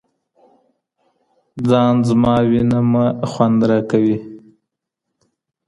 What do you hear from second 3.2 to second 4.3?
خوند راكوي